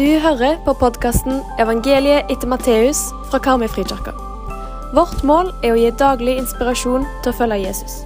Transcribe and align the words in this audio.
Du 0.00 0.06
hører 0.18 0.56
på 0.64 0.72
podkasten 0.80 1.42
'Evangeliet 1.60 2.30
etter 2.32 2.48
Matteus' 2.48 3.02
fra 3.28 3.36
Karmøy 3.44 3.68
frikirke. 3.68 4.14
Vårt 4.96 5.20
mål 5.28 5.50
er 5.60 5.74
å 5.74 5.76
gi 5.76 5.90
daglig 5.92 6.38
inspirasjon 6.40 7.02
til 7.20 7.28
å 7.28 7.36
følge 7.36 7.58
Jesus. 7.60 7.98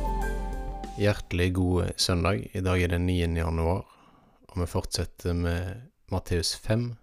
Hjertelig 0.98 1.52
god 1.54 1.92
søndag. 1.94 2.40
I 2.50 2.62
dag 2.66 2.82
er 2.82 2.90
det 2.90 2.98
9. 2.98 3.36
januar, 3.38 3.84
og 4.48 4.56
vi 4.58 4.66
fortsetter 4.66 5.36
med 5.38 5.84
Matteus 6.10 6.56
5, 6.56 6.96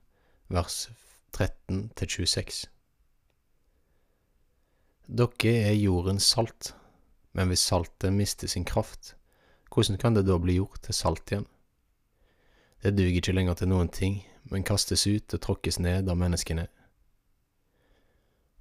vers 0.50 0.90
13 1.32 1.94
26. 1.96 2.68
Dere 5.08 5.54
er 5.70 5.80
jordens 5.80 6.28
salt, 6.28 6.74
men 7.32 7.48
hvis 7.48 7.64
saltet 7.64 8.12
mister 8.12 8.48
sin 8.48 8.68
kraft, 8.68 9.16
hvordan 9.72 9.98
kan 9.98 10.20
det 10.20 10.28
da 10.28 10.36
bli 10.38 10.60
gjort 10.60 10.84
til 10.84 10.94
salt 10.94 11.32
igjen? 11.32 11.48
Det 12.84 12.92
duger 12.98 13.24
ikke 13.24 13.38
lenger 13.40 13.54
til 13.54 13.72
noen 13.72 13.88
ting, 13.88 14.26
men 14.50 14.64
kastes 14.64 15.08
ut 15.08 15.34
og 15.34 15.42
tråkkes 15.42 15.80
ned 15.80 16.10
av 16.10 16.18
menneskene. 16.20 16.68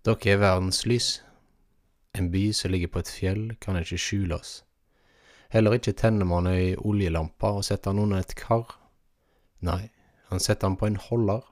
Dere 0.04 0.32
er 0.32 0.40
verdens 0.40 0.84
lys. 0.86 1.20
En 2.16 2.30
by 2.32 2.50
som 2.56 2.72
ligger 2.72 2.90
på 2.90 3.02
et 3.02 3.12
fjell, 3.12 3.42
kan 3.60 3.78
ikke 3.78 3.98
skjules. 4.00 4.62
Heller 5.50 5.76
ikke 5.76 5.92
tenner 5.98 6.26
man 6.26 6.46
ei 6.46 6.76
oljelampe 6.76 7.48
og 7.58 7.64
setter 7.66 7.90
den 7.90 8.04
under 8.04 8.22
et 8.22 8.36
kar. 8.38 8.76
Nei, 9.60 9.90
han 10.30 10.40
setter 10.40 10.68
den 10.68 10.78
på 10.78 10.86
en 10.86 10.96
holder, 10.96 11.42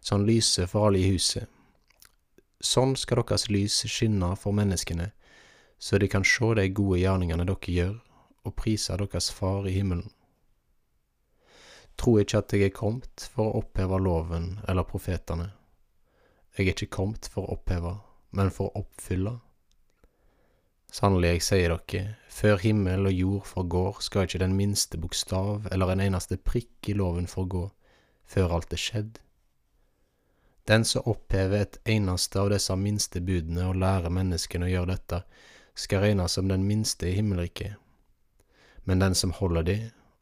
så 0.00 0.16
han 0.16 0.26
lyser 0.26 0.70
for 0.70 0.86
alle 0.86 1.02
i 1.02 1.10
huset. 1.10 1.48
Sånn 2.62 2.94
skal 2.96 3.24
deres 3.24 3.48
lys 3.50 3.80
skinne 3.90 4.32
for 4.38 4.54
menneskene, 4.54 5.10
så 5.82 5.98
de 5.98 6.08
kan 6.08 6.24
se 6.24 6.52
de 6.54 6.68
gode 6.70 7.00
gjerningene 7.02 7.46
dere 7.48 7.76
gjør, 7.76 7.96
og 8.46 8.54
prise 8.58 8.96
deres 8.98 9.30
Far 9.34 9.66
i 9.66 9.74
himmelen. 9.74 10.10
Tro 12.02 12.16
ikke 12.18 12.40
at 12.42 12.52
jeg 12.56 12.66
er 12.66 12.74
kommet 12.74 13.24
for 13.30 13.46
å 13.46 13.60
oppheve 13.60 14.00
loven 14.02 14.56
eller 14.66 14.82
profetene. 14.82 15.52
Jeg 16.58 16.66
er 16.66 16.74
ikke 16.74 16.96
kommet 16.96 17.28
for 17.30 17.46
å 17.46 17.54
oppheve, 17.54 17.92
men 18.34 18.50
for 18.50 18.72
å 18.72 18.82
oppfylle. 18.82 19.36
Sannelig, 20.90 21.30
jeg 21.36 21.44
sier 21.46 21.76
dere, 21.76 22.16
før 22.26 22.58
himmel 22.64 23.06
og 23.06 23.14
jord 23.14 23.46
forgår, 23.52 24.02
skal 24.02 24.26
ikke 24.26 24.42
den 24.42 24.58
minste 24.58 24.98
bokstav 24.98 25.70
eller 25.70 25.94
en 25.94 26.02
eneste 26.08 26.40
prikk 26.42 26.90
i 26.90 26.98
loven 26.98 27.30
forgå, 27.30 27.68
før 28.26 28.58
alt 28.58 28.74
er 28.74 28.82
skjedd. 28.82 29.22
Den 30.66 30.82
som 30.84 31.06
opphever 31.06 31.62
et 31.62 31.80
eneste 31.86 32.42
av 32.42 32.50
disse 32.50 32.74
minste 32.82 33.22
budene 33.22 33.70
og 33.70 33.78
lærer 33.78 34.10
menneskene 34.10 34.66
å 34.66 34.74
gjøre 34.74 34.96
dette, 34.96 35.22
skal 35.78 36.02
regnes 36.02 36.34
som 36.34 36.50
den 36.50 36.66
minste 36.66 37.06
i 37.08 37.14
himmelriket. 37.16 37.78
Men 38.90 38.98
den 38.98 39.14
som 39.14 39.38
holder 39.38 39.70
de, 39.70 39.78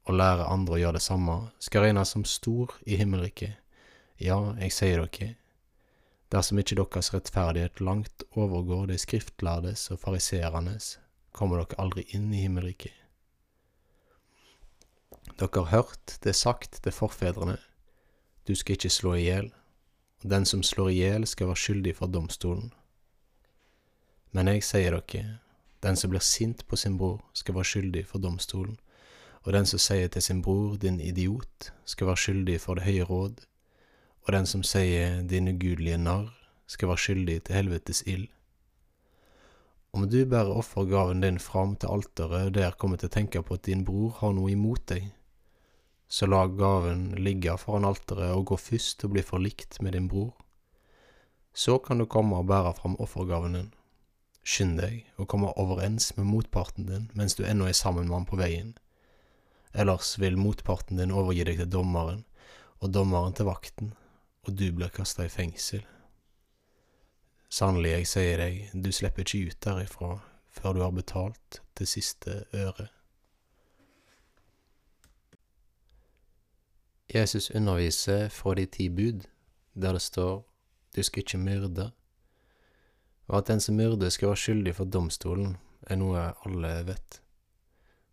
og 0.09 0.17
lære 0.17 0.49
andre 0.49 0.77
å 0.77 0.81
gjøre 0.81 0.99
det 0.99 1.05
samme, 1.05 1.37
skal 1.61 1.85
regnes 1.85 2.15
som 2.15 2.25
stor 2.25 2.73
i 2.87 2.97
himmelriket. 3.01 3.59
Ja, 4.21 4.39
jeg 4.61 4.73
sier 4.77 5.05
dere, 5.05 5.35
dersom 6.33 6.61
ikke 6.61 6.79
deres 6.79 7.13
rettferdighet 7.15 7.81
langt 7.81 8.25
overgår 8.37 8.89
de 8.91 8.99
skriftlærdes 9.01 9.89
og 9.95 10.01
fariseernes, 10.05 10.99
kommer 11.33 11.63
dere 11.63 11.79
aldri 11.81 12.07
inn 12.17 12.29
i 12.35 12.45
himmelriket. 12.45 12.93
Dere 15.41 15.65
har 15.65 15.73
hørt 15.73 16.19
det 16.25 16.37
sagt 16.37 16.83
til 16.85 16.93
forfedrene, 16.93 17.57
du 18.49 18.55
skal 18.57 18.77
ikke 18.77 18.91
slå 18.91 19.15
i 19.15 19.25
hjel, 19.25 19.51
og 20.21 20.31
den 20.33 20.45
som 20.49 20.63
slår 20.65 20.91
i 20.91 20.99
hjel 20.99 21.27
skal 21.29 21.49
være 21.49 21.63
skyldig 21.65 21.97
for 21.97 22.13
domstolen. 22.13 22.73
Men 24.33 24.51
jeg 24.51 24.65
sier 24.67 24.97
dere, 24.97 25.41
den 25.81 25.97
som 25.97 26.13
blir 26.13 26.25
sint 26.25 26.67
på 26.69 26.77
sin 26.77 26.99
bror, 27.01 27.23
skal 27.33 27.57
være 27.57 27.71
skyldig 27.73 28.05
for 28.11 28.23
domstolen, 28.23 28.77
og 29.45 29.53
den 29.53 29.67
som 29.67 29.81
sier 29.81 30.09
til 30.09 30.23
sin 30.23 30.43
bror 30.43 30.77
din 30.77 31.01
idiot, 31.01 31.73
skal 31.85 32.11
være 32.11 32.23
skyldig 32.25 32.59
for 32.61 32.77
det 32.77 32.85
høye 32.85 33.07
råd, 33.09 33.41
og 34.27 34.33
den 34.37 34.47
som 34.47 34.63
sier 34.67 35.23
din 35.23 35.49
ugudelige 35.49 35.99
narr, 35.99 36.29
skal 36.67 36.89
være 36.89 37.05
skyldig 37.05 37.39
til 37.45 37.57
helvetes 37.57 38.03
ild. 38.07 38.29
Om 39.93 40.05
du 40.07 40.21
bærer 40.27 40.55
offergaven 40.55 41.25
din 41.25 41.39
fram 41.43 41.75
til 41.77 41.91
alteret 41.91 42.47
og 42.47 42.55
der 42.55 42.77
kommer 42.79 43.01
til 43.01 43.11
å 43.11 43.15
tenke 43.17 43.43
på 43.43 43.57
at 43.57 43.65
din 43.67 43.83
bror 43.85 44.13
har 44.21 44.37
noe 44.37 44.53
imot 44.53 44.85
deg, 44.93 45.09
så 46.07 46.27
la 46.27 46.45
gaven 46.47 47.17
ligge 47.19 47.57
foran 47.59 47.89
alteret 47.89 48.35
og 48.35 48.45
gå 48.51 48.59
først 48.59 49.05
og 49.07 49.17
bli 49.17 49.23
forlikt 49.23 49.81
med 49.83 49.97
din 49.97 50.07
bror. 50.11 50.35
Så 51.55 51.79
kan 51.79 51.99
du 51.99 52.07
komme 52.07 52.39
og 52.39 52.47
bære 52.47 52.75
fram 52.79 52.95
offergaven 53.03 53.57
din. 53.59 53.73
Skynd 54.47 54.79
deg 54.79 55.11
å 55.19 55.27
komme 55.27 55.51
overens 55.59 56.13
med 56.17 56.29
motparten 56.31 56.87
din 56.87 57.11
mens 57.19 57.35
du 57.39 57.43
ennå 57.47 57.67
er 57.67 57.75
sammen 57.79 58.07
med 58.07 58.21
han 58.21 58.31
på 58.31 58.39
veien. 58.39 58.73
Ellers 59.73 60.19
vil 60.19 60.39
motparten 60.39 60.99
din 60.99 61.15
overgi 61.15 61.45
deg 61.47 61.61
til 61.63 61.71
dommeren, 61.71 62.25
og 62.81 62.93
dommeren 62.95 63.37
til 63.37 63.47
vakten, 63.47 63.93
og 64.47 64.57
du 64.59 64.71
blir 64.75 64.91
kasta 64.95 65.27
i 65.27 65.33
fengsel. 65.33 65.85
Sannelig, 67.51 67.91
jeg 67.91 68.07
sier 68.07 68.41
deg, 68.41 68.59
du 68.75 68.91
slipper 68.95 69.27
ikke 69.27 69.51
ut 69.51 69.61
derifra 69.67 70.11
før 70.51 70.75
du 70.75 70.81
har 70.83 70.95
betalt 70.95 71.61
det 71.79 71.87
siste 71.89 72.45
øret. 72.55 72.91
Jesus 77.15 77.51
underviser 77.51 78.29
fra 78.31 78.55
de 78.55 78.67
ti 78.67 78.89
bud, 78.89 79.27
der 79.75 79.93
det 79.93 80.03
står 80.03 80.45
du 80.97 81.03
skal 81.03 81.23
ikke 81.23 81.39
myrde, 81.39 81.91
og 83.27 83.39
at 83.39 83.47
den 83.47 83.61
som 83.61 83.77
myrder 83.79 84.09
skal 84.09 84.29
være 84.29 84.43
skyldig 84.43 84.75
for 84.75 84.85
domstolen, 84.85 85.57
er 85.87 85.99
noe 85.99 86.33
alle 86.47 86.71
vet. 86.87 87.21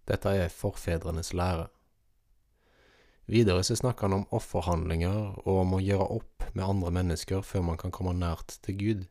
Dette 0.08 0.32
er 0.32 0.54
forfedrenes 0.54 1.34
lære. 1.36 1.68
Videre 3.28 3.64
så 3.68 3.76
snakker 3.76 4.08
han 4.08 4.22
om 4.22 4.28
offerhandlinger 4.32 5.42
og 5.44 5.54
om 5.66 5.76
å 5.76 5.84
gjøre 5.84 6.08
opp 6.16 6.46
med 6.54 6.64
andre 6.64 6.94
mennesker 6.96 7.44
før 7.44 7.66
man 7.68 7.80
kan 7.82 7.92
komme 7.92 8.16
nært 8.16 8.56
til 8.64 8.78
Gud. 8.80 9.02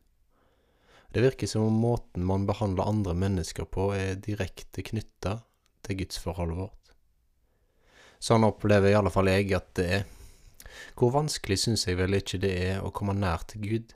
Det 1.12 1.22
virker 1.24 1.48
som 1.50 1.66
om 1.68 1.76
måten 1.80 2.24
man 2.24 2.46
behandler 2.48 2.88
andre 2.88 3.14
mennesker 3.16 3.68
på 3.68 3.90
er 3.96 4.16
direkte 4.24 4.82
knytta 4.84 5.38
til 5.84 6.00
gudsforholdet 6.00 6.58
vårt. 6.58 6.92
Sånn 8.16 8.46
opplever 8.48 8.90
i 8.90 8.96
alle 8.96 9.12
fall 9.12 9.28
jeg 9.28 9.52
at 9.56 9.68
det 9.76 9.86
er. 9.98 10.06
Hvor 10.96 11.12
vanskelig 11.12 11.60
syns 11.60 11.84
jeg 11.86 11.98
vel 12.00 12.16
ikke 12.16 12.40
det 12.40 12.54
er 12.70 12.84
å 12.84 12.92
komme 12.96 13.14
nær 13.16 13.44
til 13.48 13.62
Gud, 13.64 13.92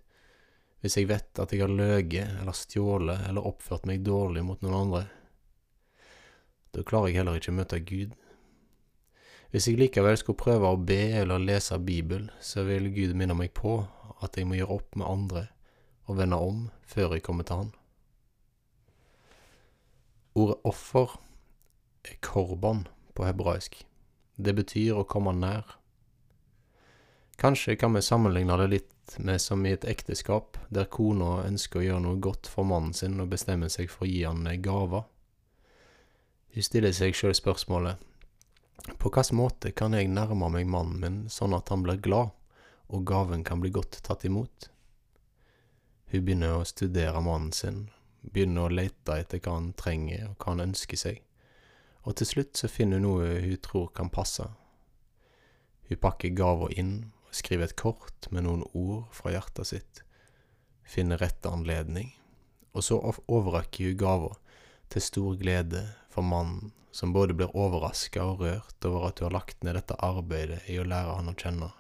hvis 0.81 0.97
jeg 0.97 1.09
vet 1.11 1.41
at 1.41 1.53
jeg 1.53 1.65
har 1.65 1.73
løyet 1.73 2.41
eller 2.41 2.57
stjålet 2.57 3.27
eller 3.29 3.49
oppført 3.49 3.89
meg 3.89 4.05
dårlig 4.05 4.45
mot 4.45 4.61
noen 4.65 4.79
andre? 4.85 5.03
Da 6.75 6.85
klarer 6.87 7.11
jeg 7.11 7.21
heller 7.21 7.39
ikke 7.39 7.53
å 7.53 7.59
møte 7.59 7.81
Gud. 7.83 8.13
Hvis 9.51 9.67
jeg 9.67 9.81
likevel 9.81 10.15
skulle 10.19 10.39
prøve 10.39 10.69
å 10.71 10.79
be 10.79 11.01
eller 11.19 11.43
lese 11.43 11.79
Bibel, 11.83 12.29
så 12.39 12.63
vil 12.69 12.93
Gud 12.95 13.17
minne 13.19 13.35
meg 13.35 13.51
på 13.59 13.81
at 14.23 14.37
jeg 14.39 14.47
må 14.47 14.61
gjøre 14.61 14.77
opp 14.79 14.99
med 15.01 15.09
andre 15.09 15.49
og 16.07 16.19
vende 16.21 16.39
om 16.39 16.63
før 16.87 17.17
jeg 17.17 17.25
kommer 17.27 17.47
til 17.47 17.63
Han. 17.63 17.73
Ordet 20.39 20.61
offer 20.67 21.19
er 22.07 22.19
korban 22.23 22.87
på 23.15 23.27
hebraisk. 23.27 23.83
Det 24.39 24.55
betyr 24.57 25.01
å 25.01 25.07
komme 25.09 25.35
nær. 25.35 25.77
Kanskje 27.41 27.77
kan 27.81 27.95
vi 27.97 28.03
sammenligne 28.05 28.57
det 28.61 28.69
litt 28.71 29.17
med 29.19 29.41
som 29.43 29.65
i 29.67 29.73
et 29.75 29.85
ekteskap, 29.89 30.59
der 30.71 30.87
kona 30.93 31.41
ønsker 31.47 31.81
å 31.81 31.85
gjøre 31.87 32.05
noe 32.05 32.21
godt 32.23 32.47
for 32.51 32.69
mannen 32.69 32.95
sin 32.95 33.19
og 33.23 33.33
bestemmer 33.33 33.73
seg 33.73 33.91
for 33.91 34.07
å 34.07 34.11
gi 34.11 34.23
han 34.29 34.47
gaver. 34.63 35.09
Hun 36.55 36.67
stiller 36.67 36.95
seg 36.97 37.15
sjøl 37.15 37.37
spørsmålet 37.37 38.07
på 38.99 39.11
hvilken 39.13 39.39
måte 39.39 39.71
kan 39.77 39.95
jeg 39.95 40.09
nærme 40.11 40.49
meg 40.51 40.67
mannen 40.67 41.01
min 41.01 41.19
sånn 41.31 41.55
at 41.55 41.69
han 41.71 41.85
blir 41.85 42.01
glad, 42.03 42.33
og 42.91 43.05
gaven 43.07 43.45
kan 43.47 43.61
bli 43.63 43.71
godt 43.71 44.01
tatt 44.03 44.25
imot? 44.27 44.71
Hun 46.11 46.25
begynner 46.27 46.57
å 46.59 46.67
studere 46.67 47.21
mannen 47.23 47.53
sin, 47.55 47.85
begynner 48.21 48.67
å 48.67 48.77
lete 48.81 49.21
etter 49.21 49.43
hva 49.45 49.59
han 49.61 49.75
trenger 49.79 50.31
og 50.31 50.39
hva 50.39 50.55
han 50.55 50.65
ønsker 50.71 50.99
seg 50.99 51.21
og 52.03 52.17
til 52.17 52.29
slutt 52.29 52.61
så 52.61 52.71
finner 52.71 53.01
hun 53.01 53.07
noe 53.09 53.41
hun 53.45 53.59
tror 53.65 53.91
kan 53.97 54.11
passe. 54.13 54.47
Hun 55.89 56.01
pakker 56.01 56.33
gava 56.37 56.71
inn 56.73 57.11
og 57.27 57.37
skriver 57.37 57.69
et 57.69 57.79
kort 57.79 58.31
med 58.31 58.47
noen 58.47 58.65
ord 58.73 59.11
fra 59.15 59.35
hjertet 59.35 59.71
sitt, 59.71 60.03
finner 60.83 61.21
rette 61.21 61.51
anledning, 61.51 62.11
og 62.73 62.87
så 62.87 62.99
overrekker 63.29 63.91
hun 63.91 64.01
gava 64.01 64.33
til 64.91 65.05
stor 65.05 65.39
glede 65.39 65.85
for 66.11 66.27
mannen, 66.27 66.73
som 66.91 67.13
både 67.15 67.37
blir 67.39 67.55
overraska 67.57 68.25
og 68.27 68.43
rørt 68.43 68.87
over 68.87 69.09
at 69.09 69.19
du 69.19 69.25
har 69.29 69.35
lagt 69.35 69.63
ned 69.65 69.79
dette 69.79 69.97
arbeidet 70.03 70.65
i 70.69 70.81
å 70.83 70.87
lære 70.87 71.17
han 71.21 71.31
å 71.31 71.37
kjenne. 71.39 71.71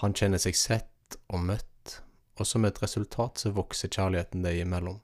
Han 0.00 0.16
kjenner 0.16 0.40
seg 0.40 0.56
sett 0.56 1.18
og 1.28 1.44
møtt, 1.50 2.00
og 2.40 2.48
som 2.48 2.64
et 2.66 2.80
resultat 2.82 3.42
så 3.44 3.52
vokser 3.54 3.92
kjærligheten 3.92 4.42
deg 4.42 4.64
imellom. 4.64 4.98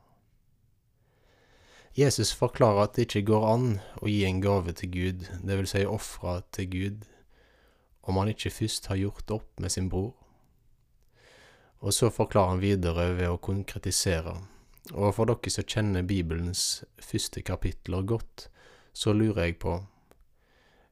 Jesus 1.94 2.32
forklarer 2.32 2.84
at 2.84 2.96
det 2.96 3.08
ikke 3.08 3.26
går 3.32 3.46
an 3.50 3.66
å 4.00 4.08
gi 4.08 4.22
en 4.26 4.40
gave 4.42 4.72
til 4.78 4.92
Gud, 4.94 5.26
det 5.42 5.58
vil 5.58 5.68
si 5.68 5.82
ofre 5.86 6.40
til 6.54 6.70
Gud, 6.70 7.04
om 8.06 8.18
han 8.18 8.30
ikke 8.32 8.52
først 8.54 8.88
har 8.90 8.98
gjort 8.98 9.34
opp 9.34 9.60
med 9.60 9.74
sin 9.74 9.90
bror. 9.90 10.14
Og 11.80 11.94
så 11.96 12.10
forklarer 12.12 12.54
han 12.54 12.62
videre 12.62 13.10
ved 13.18 13.28
å 13.28 13.40
konkretisere. 13.42 14.36
Og 14.92 15.14
for 15.14 15.28
dere 15.28 15.52
som 15.52 15.66
kjenner 15.68 16.06
Bibelens 16.06 16.84
første 17.04 17.42
kapitler 17.42 18.02
godt, 18.02 18.48
så 18.92 19.12
lurer 19.12 19.44
jeg 19.44 19.58
på 19.62 19.80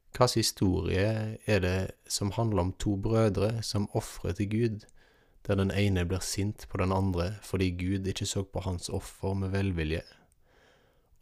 Hvilken 0.08 0.40
historie 0.40 1.38
er 1.46 1.58
det 1.60 1.90
som 2.08 2.30
handler 2.32 2.62
om 2.62 2.72
to 2.72 2.96
brødre 2.96 3.62
som 3.62 3.90
ofrer 3.92 4.32
til 4.32 4.50
Gud, 4.50 4.78
der 5.46 5.54
den 5.54 5.70
ene 5.70 6.04
blir 6.04 6.20
sint 6.20 6.66
på 6.68 6.78
den 6.78 6.92
andre 6.92 7.34
fordi 7.42 7.70
Gud 7.70 8.06
ikke 8.06 8.26
så 8.26 8.42
på 8.42 8.60
hans 8.60 8.88
offer 8.88 9.34
med 9.34 9.48
velvilje, 9.48 10.02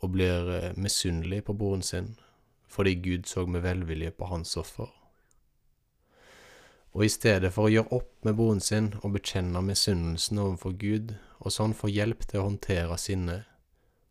og 0.00 0.12
blir 0.12 0.50
eh, 0.50 0.72
misunnelig 0.76 1.44
på 1.44 1.52
broren 1.52 1.82
sin 1.82 2.16
fordi 2.69 2.94
Gud 2.94 3.26
så 3.26 3.46
med 3.46 3.60
velvilje 3.60 4.10
på 4.10 4.24
hans 4.24 4.56
offer? 4.56 4.88
Og 6.92 7.04
i 7.04 7.08
stedet 7.08 7.52
for 7.52 7.66
å 7.66 7.72
gjøre 7.72 7.92
opp 7.92 8.24
med 8.24 8.34
broren 8.34 8.60
sin 8.60 8.94
og 9.02 9.12
bekjenne 9.12 9.62
misunnelsen 9.62 10.38
overfor 10.38 10.72
Gud, 10.80 11.14
og 11.46 11.52
så 11.54 11.69
han 11.69 11.76
får 11.78 11.93
hjelp 11.94 12.25
til 12.26 12.40
å 12.40 12.48
håndtere 12.48 12.96
sinnet, 12.98 13.44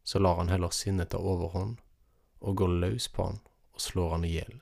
så 0.08 0.22
lar 0.22 0.38
han 0.40 0.52
heller 0.54 0.72
sinnet 0.72 1.12
ta 1.12 1.20
overhånd 1.20 1.82
og 2.40 2.62
går 2.62 2.78
løs 2.86 3.10
på 3.12 3.26
han 3.28 3.42
og 3.76 3.84
slår 3.84 4.14
han 4.14 4.28
i 4.28 4.32
hjel. 4.38 4.62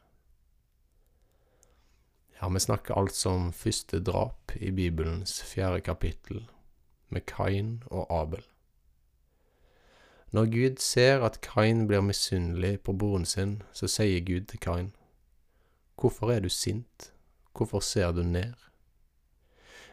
Ja, 2.39 2.49
vi 2.49 2.63
snakker 2.63 2.97
altså 2.97 3.35
om 3.37 3.51
første 3.53 3.99
drap 4.01 4.55
i 4.55 4.71
Bibelens 4.73 5.37
fjerde 5.45 5.83
kapittel, 5.85 6.47
med 7.13 7.27
Kain 7.29 7.83
og 7.93 8.09
Abel. 8.09 8.41
Når 10.33 10.49
Gud 10.49 10.81
ser 10.81 11.21
at 11.21 11.41
Kain 11.45 11.85
blir 11.87 12.01
misunnelig 12.01 12.79
på 12.81 12.97
broren 12.97 13.25
sin, 13.25 13.61
så 13.71 13.87
sier 13.87 14.25
Gud 14.25 14.49
til 14.49 14.59
Kain, 14.59 14.93
Hvorfor 15.93 16.31
er 16.33 16.39
du 16.39 16.49
sint, 16.49 17.13
hvorfor 17.53 17.79
ser 17.79 18.11
du 18.11 18.23
ned? 18.23 18.53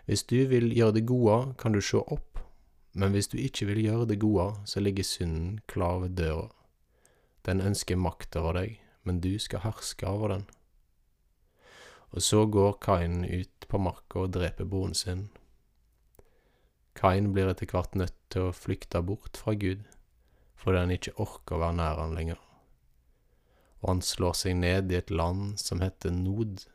Hvis 0.07 0.23
du 0.23 0.47
vil 0.49 0.73
gjøre 0.75 0.93
det 0.93 1.07
gode, 1.07 1.55
kan 1.59 1.73
du 1.73 1.81
se 1.81 2.01
opp, 2.01 2.30
men 2.93 3.15
hvis 3.15 3.31
du 3.31 3.39
ikke 3.39 3.69
vil 3.71 3.85
gjøre 3.85 4.09
det 4.11 4.21
gode, 4.23 4.49
så 4.67 4.81
ligger 4.83 5.07
synden 5.07 5.61
klar 5.71 6.01
ved 6.03 6.17
døra. 6.19 6.49
Den 7.47 7.63
ønsker 7.65 7.97
makt 7.97 8.37
over 8.37 8.59
deg, 8.59 8.81
men 9.07 9.21
du 9.23 9.39
skal 9.39 9.63
herske 9.65 10.07
over 10.07 10.35
den. 10.35 10.47
Og 12.11 12.23
så 12.27 12.43
går 12.47 12.81
Kain 12.83 13.23
ut 13.25 13.69
på 13.71 13.79
marka 13.79 14.25
og 14.27 14.35
dreper 14.35 14.67
broren 14.67 14.95
sin. 14.99 15.29
Kain 16.99 17.31
blir 17.33 17.49
etter 17.49 17.71
hvert 17.71 17.95
nødt 17.95 18.17
til 18.35 18.49
å 18.49 18.57
flykte 18.57 19.01
bort 19.07 19.39
fra 19.39 19.55
Gud, 19.55 19.87
fordi 20.59 20.83
han 20.83 20.93
ikke 20.93 21.17
orker 21.23 21.57
å 21.57 21.63
være 21.63 21.79
nær 21.79 22.03
han 22.03 22.17
lenger. 22.19 22.43
Og 23.81 23.95
han 23.95 24.03
slår 24.05 24.35
seg 24.37 24.59
ned 24.59 24.91
i 24.93 24.99
et 24.99 25.11
land 25.15 25.57
som 25.63 25.81
heter 25.81 26.13
Nod, 26.13 26.67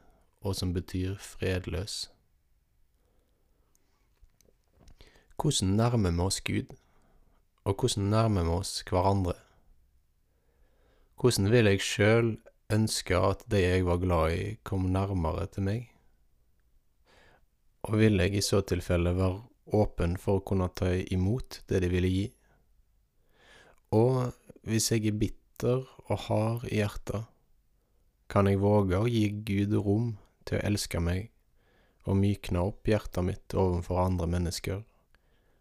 og 0.41 0.55
som 0.57 0.71
betyr 0.73 1.19
fredløs. 1.21 2.07
Hvordan 5.35 5.75
nærmer 5.75 6.11
vi 6.15 6.21
oss 6.23 6.41
Gud, 6.41 6.69
og 7.65 7.75
hvordan 7.75 8.09
nærmer 8.09 8.45
vi 8.47 8.53
oss 8.55 8.83
hverandre? 8.87 9.33
Hvordan 11.19 11.51
vil 11.51 11.67
jeg 11.67 11.81
sjøl 11.83 12.29
ønske 12.71 13.19
at 13.19 13.43
de 13.51 13.59
jeg 13.59 13.85
var 13.85 13.99
glad 13.99 14.31
i, 14.31 14.55
kom 14.63 14.87
nærmere 14.95 15.45
til 15.51 15.67
meg? 15.67 15.89
Og 17.83 17.99
vil 17.99 18.17
jeg 18.23 18.33
i 18.39 18.41
så 18.41 18.61
tilfelle 18.61 19.11
være 19.17 19.43
åpen 19.75 20.15
for 20.17 20.39
å 20.39 20.45
kunne 20.47 20.71
ta 20.71 20.93
imot 20.95 21.61
det 21.69 21.83
de 21.83 21.91
ville 21.91 22.13
gi? 22.13 22.25
Og 23.91 24.31
hvis 24.63 24.89
jeg 24.91 25.11
er 25.11 25.19
bitter 25.19 25.83
og 26.07 26.17
hard 26.29 26.65
i 26.71 26.79
hjertet, 26.79 27.27
kan 28.31 28.47
jeg 28.47 28.63
våge 28.63 28.97
å 28.97 29.11
gi 29.11 29.27
Gud 29.45 29.75
rom 29.83 30.13
til 30.47 30.57
å 30.57 30.65
elske 30.71 31.03
meg 31.03 31.29
og 32.05 32.17
mykne 32.23 32.63
opp 32.71 32.87
hjertet 32.87 33.25
mitt 33.25 33.53
overfor 33.53 34.05
andre 34.07 34.27
mennesker, 34.29 34.83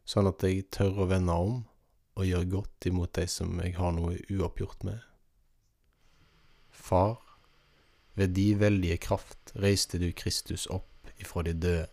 sånn 0.05 0.29
at 0.29 0.45
jeg 0.45 0.69
tør 0.75 1.05
å 1.05 1.09
vende 1.11 1.35
om 1.35 1.62
og 2.15 2.29
gjøre 2.29 2.51
godt 2.53 2.89
imot 2.91 3.15
de 3.19 3.27
som 3.31 3.59
jeg 3.62 3.75
har 3.79 3.95
noe 3.97 4.19
uoppgjort 4.31 4.85
med? 4.87 5.01
Far, 6.71 7.19
ved 8.15 8.35
de 8.37 8.53
veldige 8.61 9.01
kraft 9.03 9.55
reiste 9.59 9.99
du 9.99 10.11
Kristus 10.12 10.69
opp 10.71 11.11
ifra 11.19 11.43
de 11.47 11.55
døde 11.56 11.89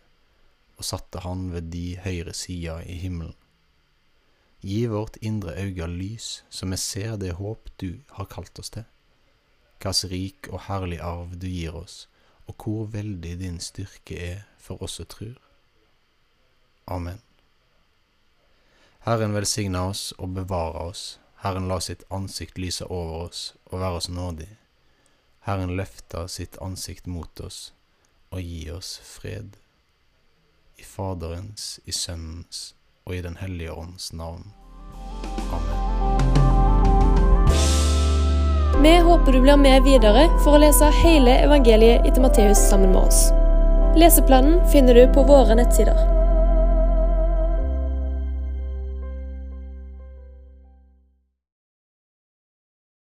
og 0.78 0.86
satte 0.86 1.22
han 1.22 1.50
ved 1.52 1.70
de 1.70 1.96
høyre 2.02 2.34
sida 2.34 2.80
i 2.82 2.96
himmelen. 2.98 3.36
Gi 4.62 4.86
vårt 4.86 5.16
indre 5.26 5.56
auge 5.58 5.86
lys, 5.90 6.26
så 6.50 6.66
vi 6.70 6.78
ser 6.78 7.16
det 7.18 7.36
håp 7.38 7.70
du 7.82 8.02
har 8.18 8.30
kalt 8.30 8.58
oss 8.62 8.70
til. 8.74 8.86
Hvilken 9.82 10.10
rik 10.10 10.50
og 10.52 10.64
herlig 10.68 11.00
arv 11.02 11.34
du 11.42 11.48
gir 11.50 11.74
oss, 11.74 12.06
og 12.46 12.62
hvor 12.62 12.86
veldig 12.92 13.34
din 13.40 13.58
styrke 13.62 14.18
er 14.18 14.44
for 14.58 14.82
oss 14.82 15.00
som 15.00 15.10
tror. 15.10 15.34
Amen. 16.86 17.18
Herren 19.04 19.32
velsigne 19.34 19.80
oss 19.90 20.12
og 20.18 20.28
bevare 20.28 20.78
oss. 20.78 21.18
Herren 21.42 21.66
la 21.66 21.80
sitt 21.82 22.04
ansikt 22.14 22.58
lyse 22.58 22.86
over 22.86 23.24
oss 23.26 23.40
og 23.70 23.80
være 23.80 23.98
oss 23.98 24.06
nådig. 24.08 24.46
Herren 25.42 25.74
løfta 25.74 26.28
sitt 26.30 26.54
ansikt 26.62 27.10
mot 27.10 27.40
oss 27.42 27.72
og 28.30 28.38
gi 28.38 28.70
oss 28.70 29.00
fred. 29.02 29.58
I 30.78 30.86
Faderens, 30.86 31.80
i 31.84 31.92
Sønnens 31.92 32.74
og 33.02 33.16
i 33.16 33.24
Den 33.26 33.36
hellige 33.42 33.74
ånds 33.74 34.12
navn. 34.12 34.52
Amen. 35.50 35.82
Vi 38.82 38.96
håper 38.98 39.32
du 39.32 39.40
blir 39.42 39.58
med 39.58 39.82
videre 39.82 40.28
for 40.44 40.54
å 40.54 40.62
lese 40.62 40.94
hele 41.02 41.40
evangeliet 41.42 42.06
etter 42.06 42.22
Matteus 42.22 42.68
sammen 42.70 42.94
med 42.94 43.02
oss. 43.02 43.30
Leseplanen 43.98 44.62
finner 44.70 44.94
du 44.94 45.06
på 45.14 45.26
våre 45.26 45.58
nettsider. 45.58 46.11